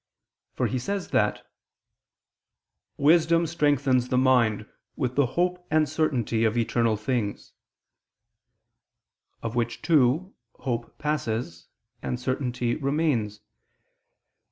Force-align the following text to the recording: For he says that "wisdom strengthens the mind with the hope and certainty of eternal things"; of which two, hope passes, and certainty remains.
For 0.55 0.65
he 0.65 0.79
says 0.79 1.09
that 1.09 1.45
"wisdom 2.97 3.45
strengthens 3.45 4.09
the 4.09 4.17
mind 4.17 4.65
with 4.95 5.13
the 5.13 5.27
hope 5.37 5.63
and 5.69 5.87
certainty 5.87 6.43
of 6.43 6.57
eternal 6.57 6.97
things"; 6.97 7.53
of 9.43 9.55
which 9.55 9.83
two, 9.83 10.33
hope 10.61 10.97
passes, 10.97 11.67
and 12.01 12.19
certainty 12.19 12.73
remains. 12.77 13.41